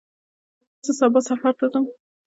[0.85, 1.85] زه سبا سفر ته ځم.